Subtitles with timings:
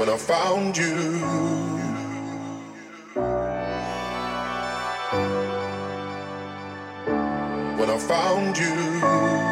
[0.00, 0.96] when I found you.
[7.76, 9.49] When I found you.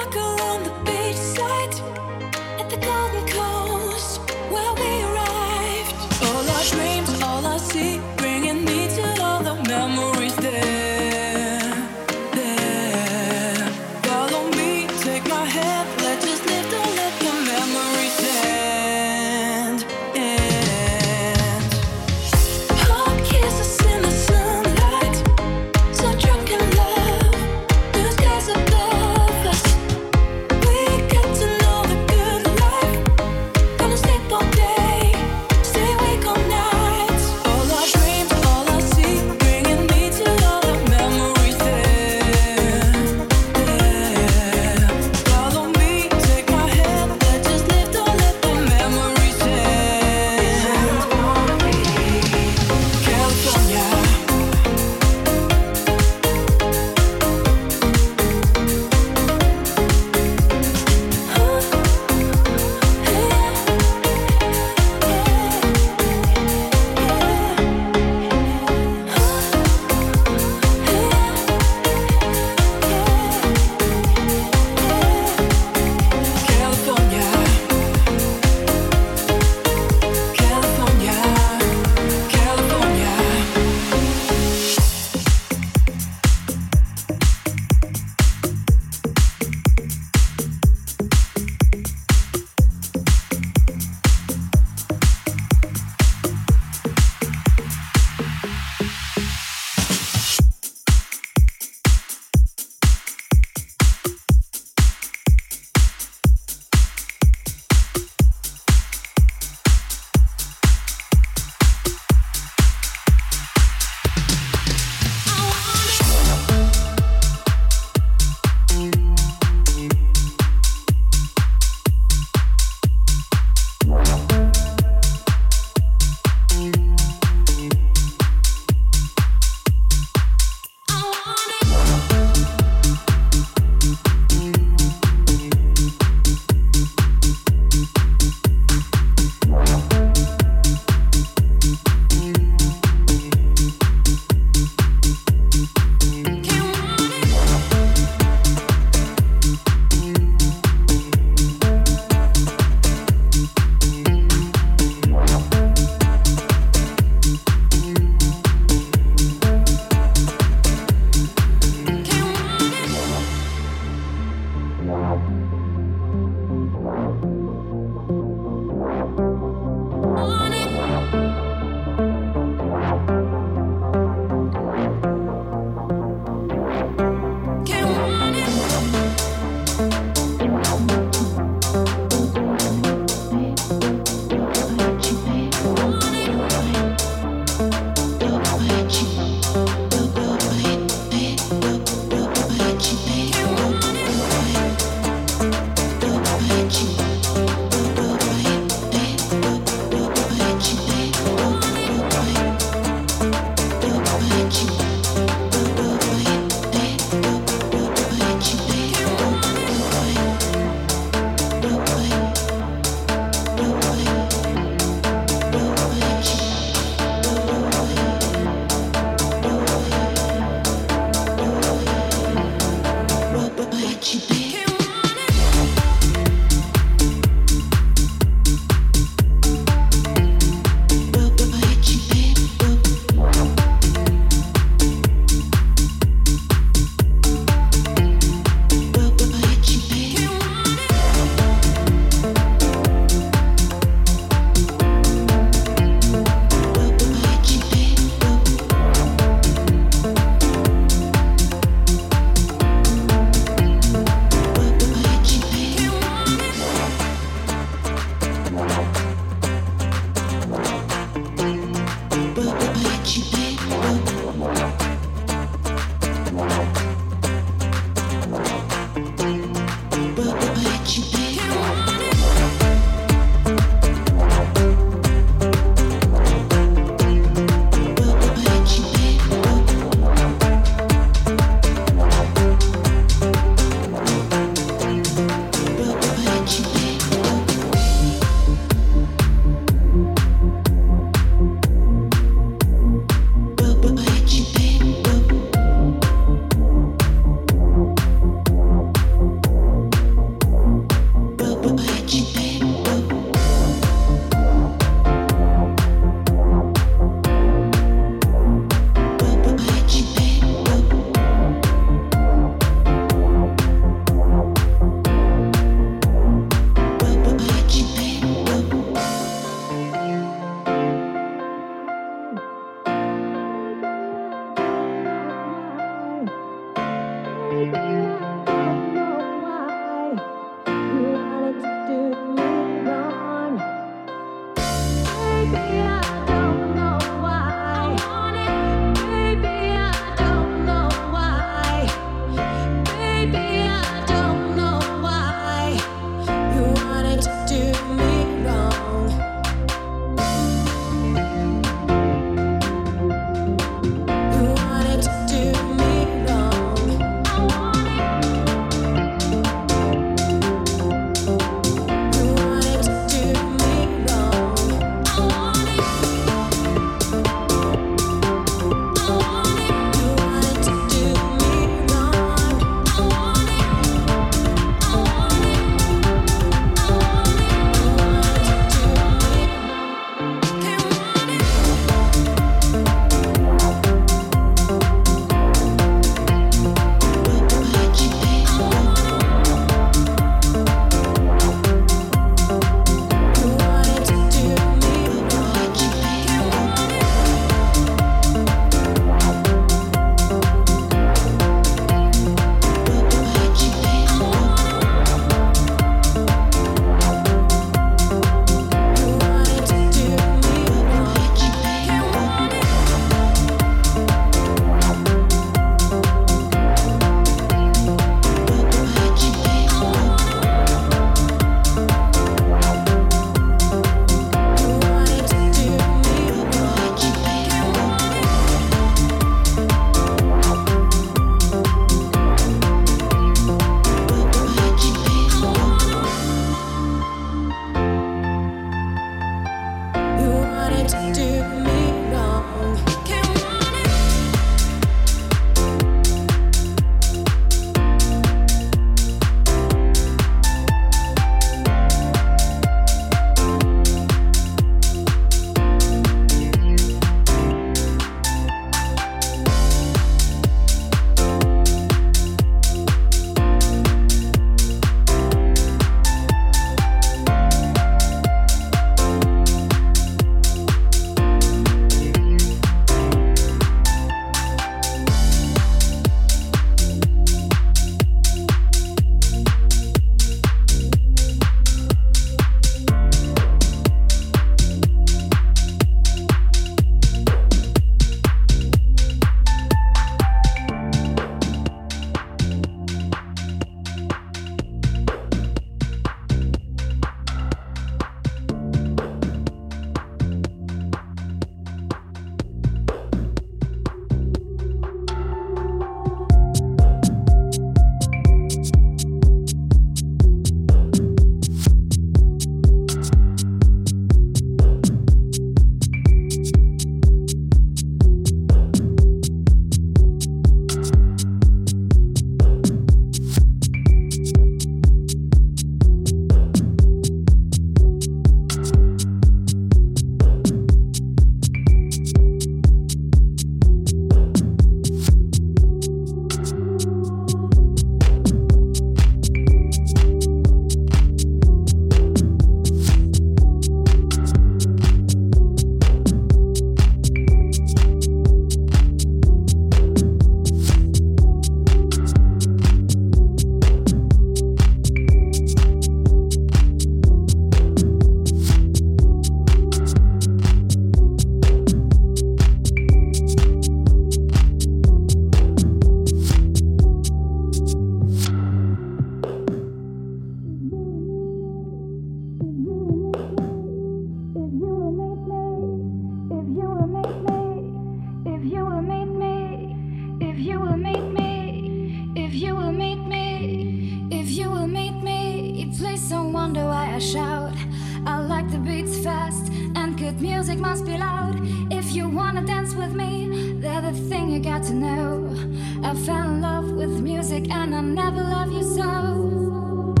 [598.03, 600.00] I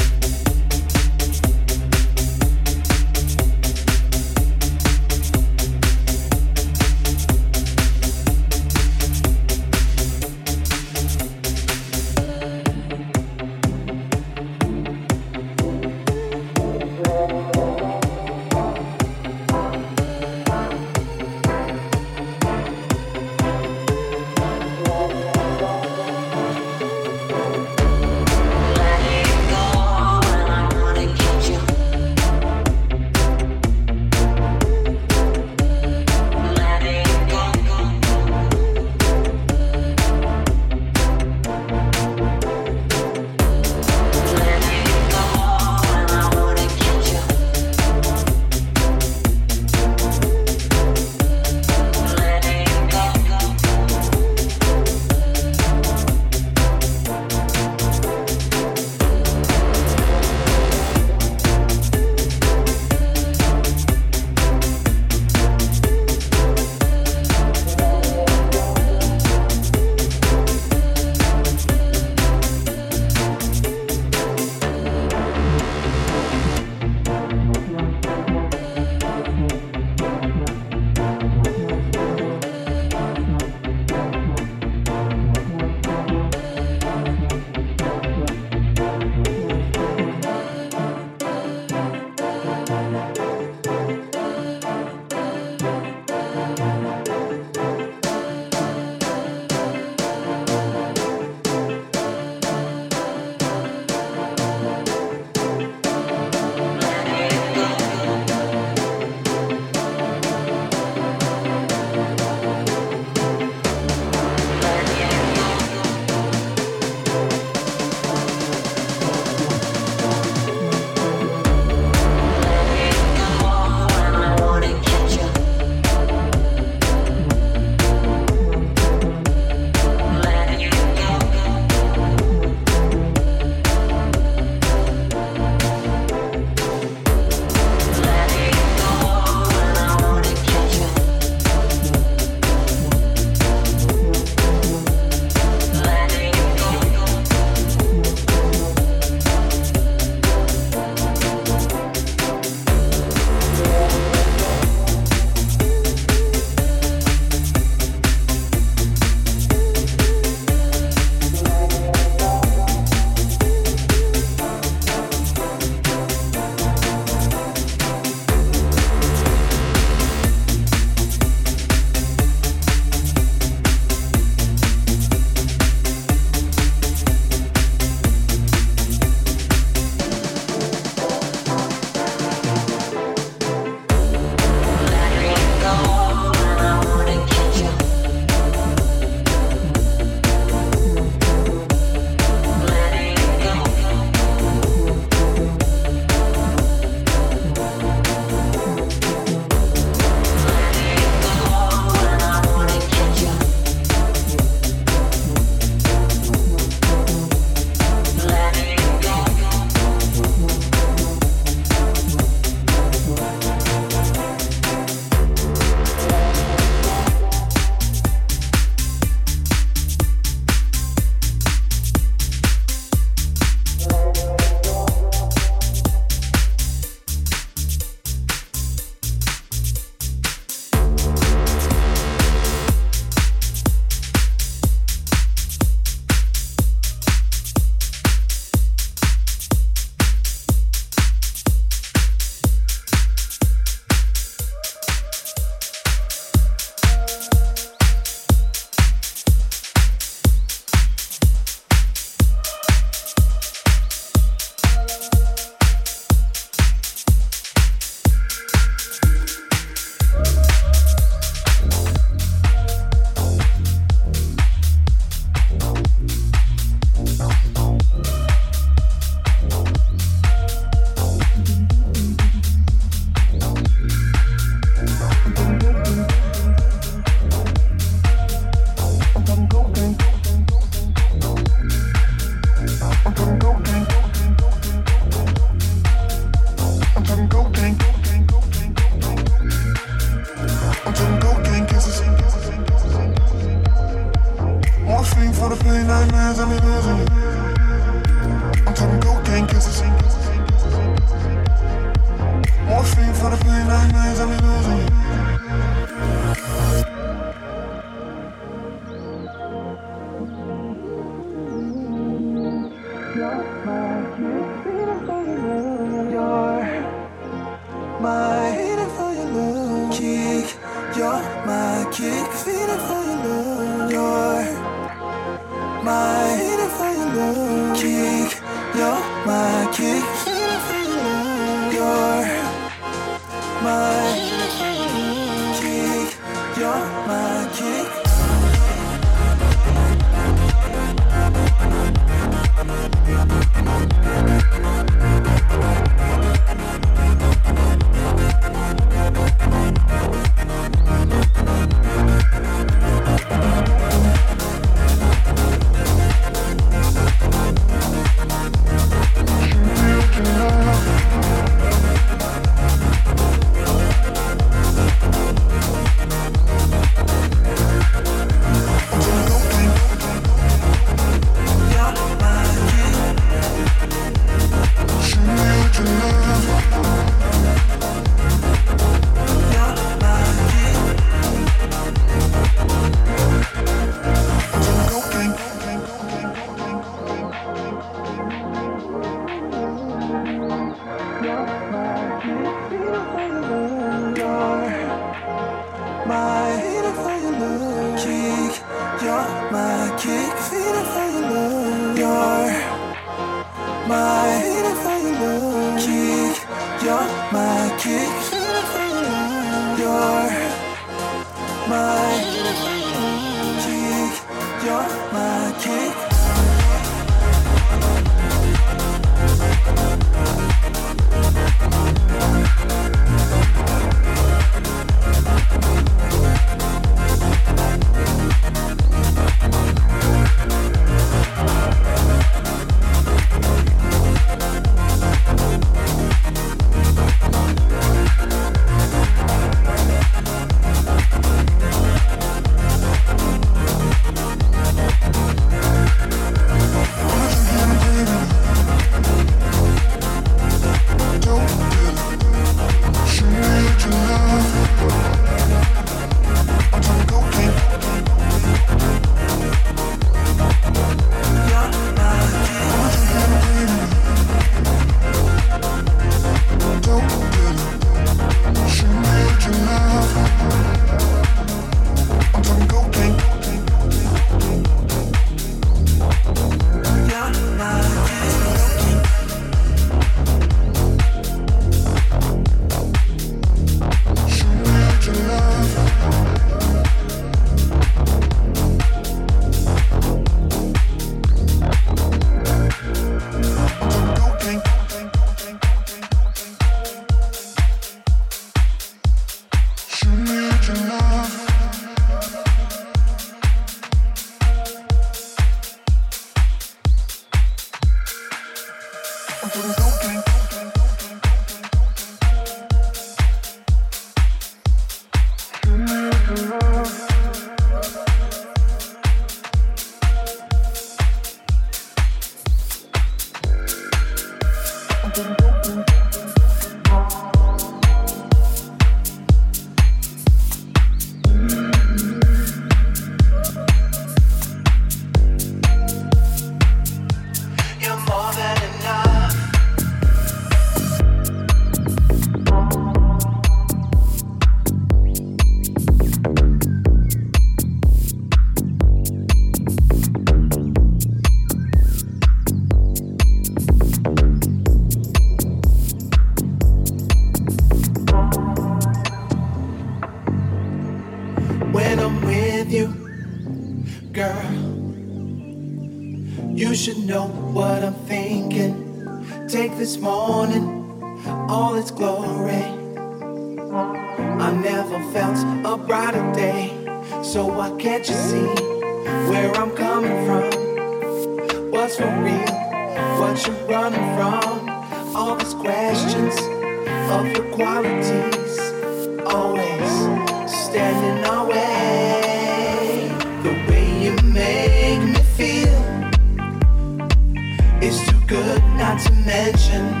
[597.86, 600.00] It's too good not to mention.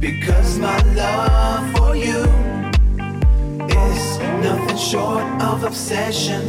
[0.00, 2.24] Because my love for you
[3.68, 6.40] is nothing short of obsession.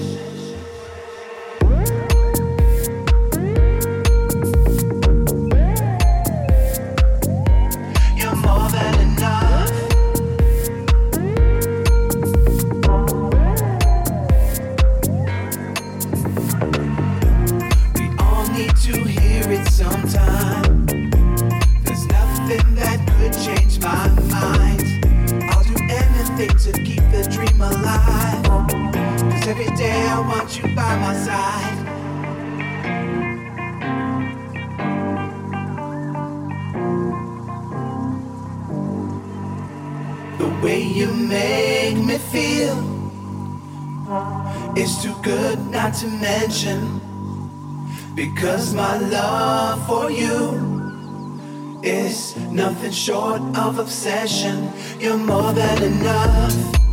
[48.15, 54.71] Because my love for you is nothing short of obsession.
[54.99, 56.84] You're more than enough.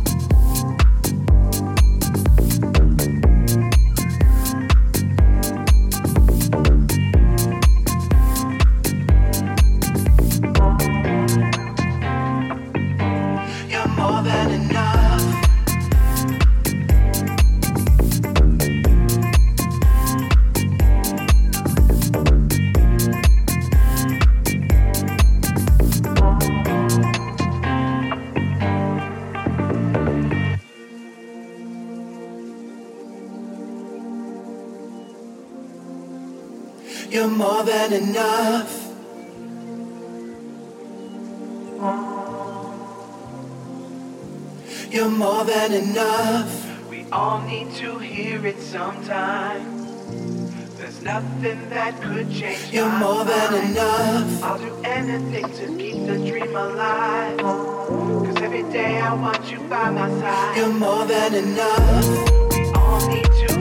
[44.93, 46.87] You're more than enough.
[46.87, 49.65] We all need to hear it sometime.
[50.77, 52.71] There's nothing that could change.
[52.71, 54.43] You're more than enough.
[54.43, 57.39] I'll do anything to keep the dream alive.
[57.39, 60.57] Cause every day I want you by my side.
[60.57, 62.05] You're more than enough.
[62.53, 63.52] We all need to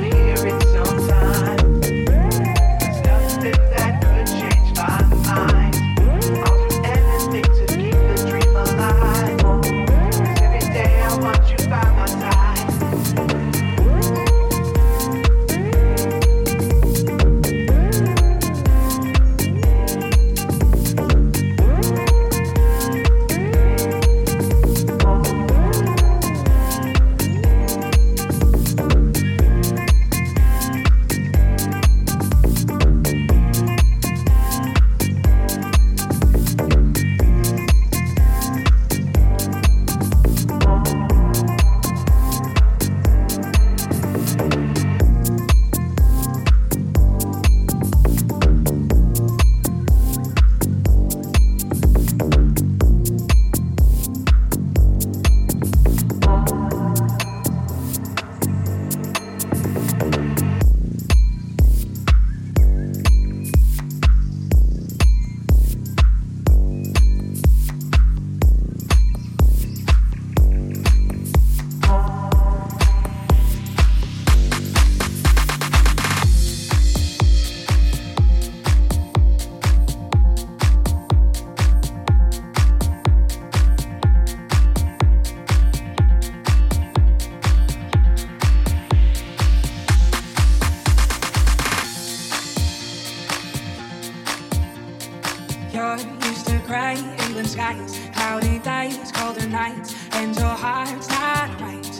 [96.72, 96.96] grey
[97.26, 101.94] England skies, cloudy days, colder nights, and your heart's not right.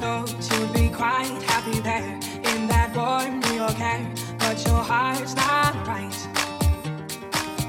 [0.00, 2.14] Thought you'd be quite happy there
[2.50, 6.18] in that warm New York air, but your heart's not right.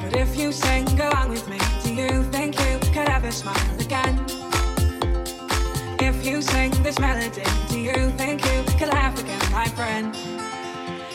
[0.01, 4.15] But if you sing along with me, do you think you could ever smile again?
[5.99, 10.13] If you sing this melody, do you think you could laugh again, my friend?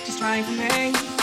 [0.04, 1.15] Just try for me.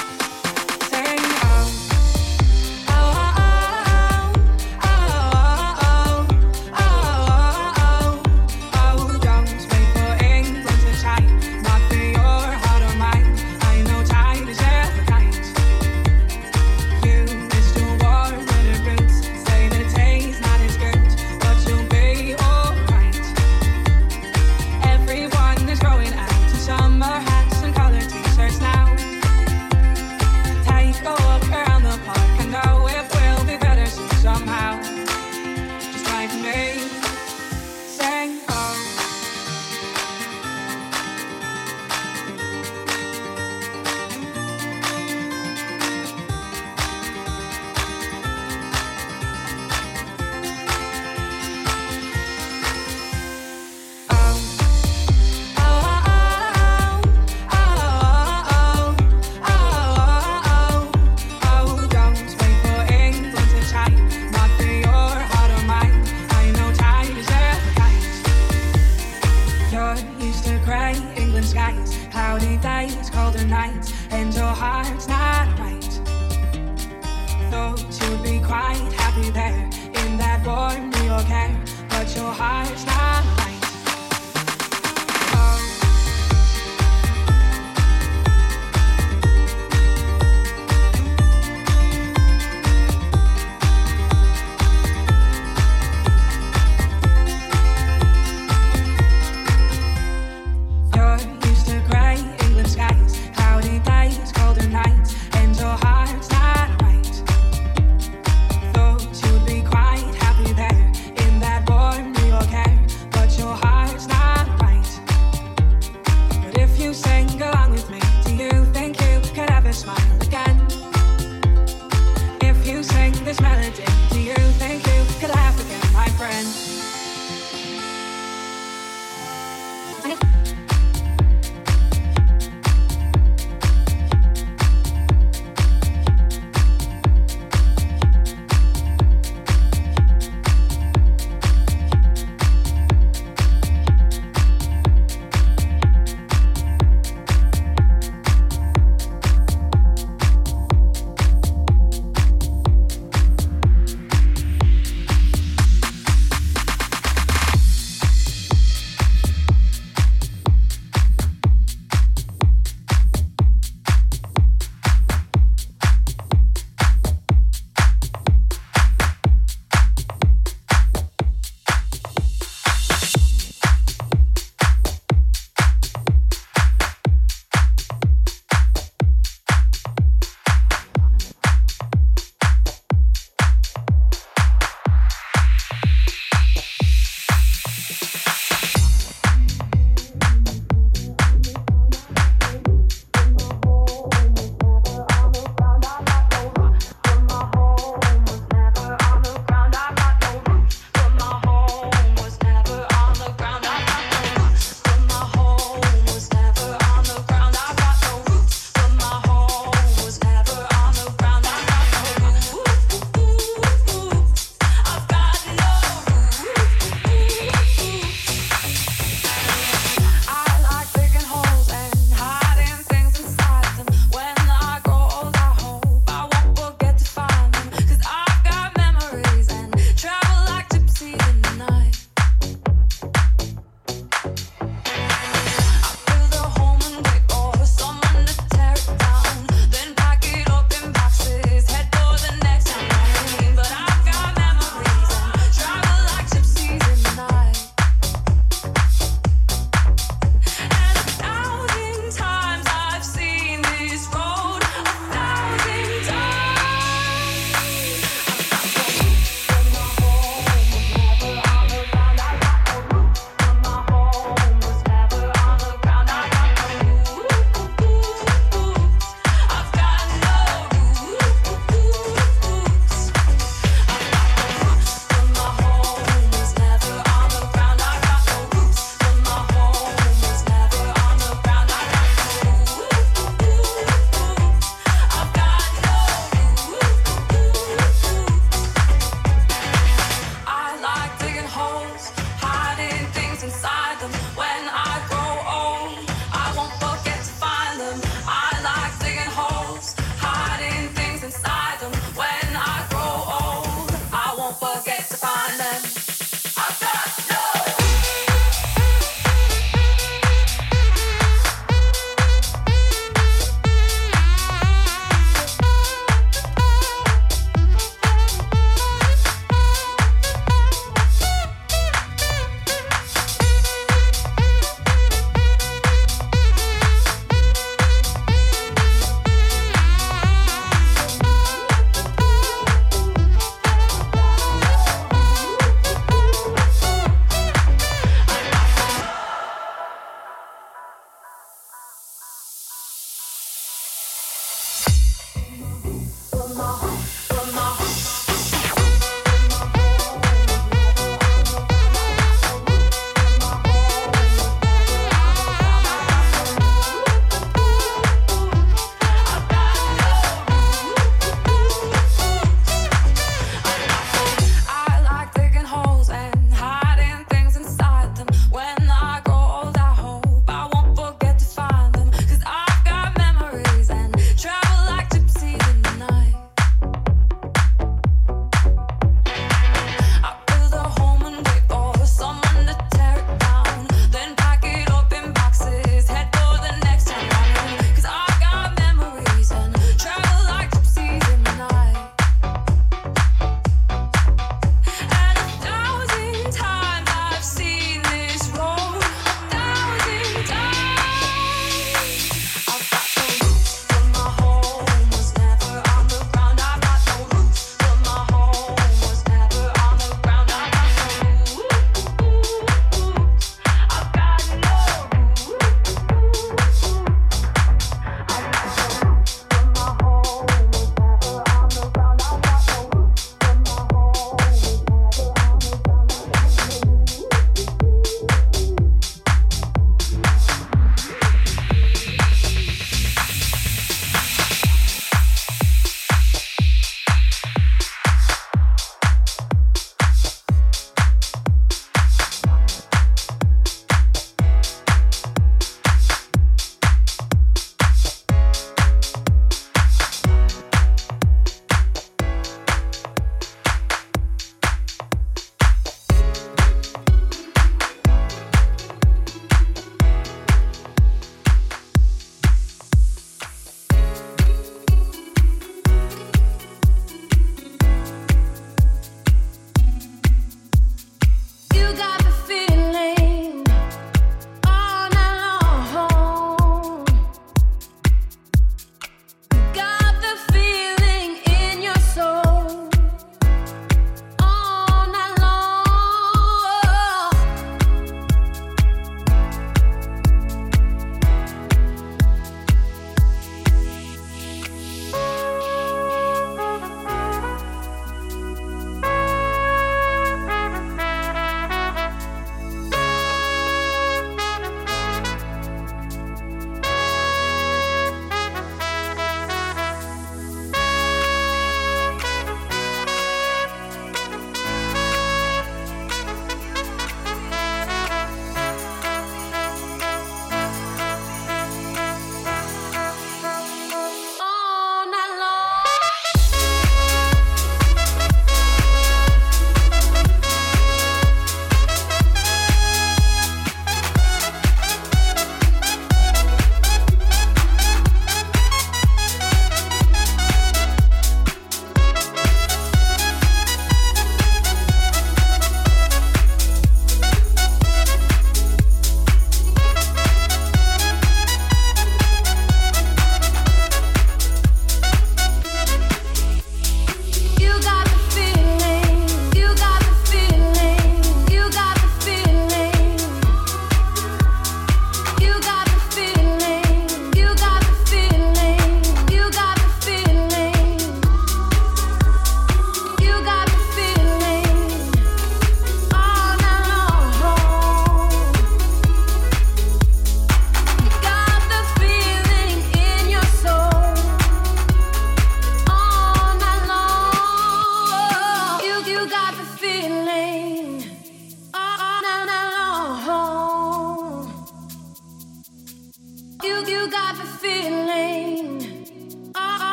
[81.23, 81.55] okay,
[81.89, 83.42] but your heart's not.